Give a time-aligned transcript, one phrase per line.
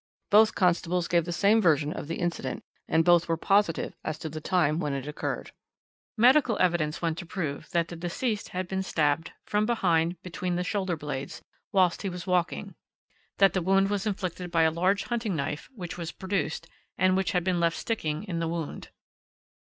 [0.31, 4.29] Both constables gave the same version of the incident, and both were positive as to
[4.29, 5.51] the time when it occurred.
[6.17, 10.63] "Medical evidence went to prove that the deceased had been stabbed from behind between the
[10.63, 12.73] shoulder blades whilst he was walking,
[13.37, 17.33] that the wound was inflicted by a large hunting knife, which was produced, and which
[17.33, 18.89] had been left sticking in the wound.